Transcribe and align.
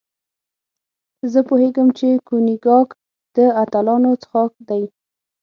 زه 1.31 1.39
پوهېږم 1.49 1.87
چې 1.97 2.07
کونیګاک 2.27 2.87
د 3.35 3.37
اتلانو 3.61 4.11
څښاک 4.21 4.51
دی. 4.69 4.83